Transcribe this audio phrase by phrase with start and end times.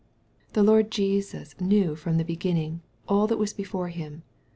[0.53, 4.23] The Lord Jesus knew from the beginning, aU that was Defore Him.